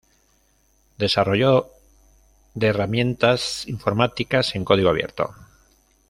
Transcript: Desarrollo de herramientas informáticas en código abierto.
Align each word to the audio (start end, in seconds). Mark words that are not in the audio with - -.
Desarrollo 0.97 1.67
de 2.55 2.65
herramientas 2.69 3.67
informáticas 3.67 4.55
en 4.55 4.65
código 4.65 4.89
abierto. 4.89 5.35